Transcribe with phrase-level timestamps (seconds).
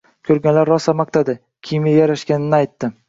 [0.27, 1.35] Koʻrganlar rosa maqtadi,
[1.69, 2.91] kiyimi yarashganini aytdi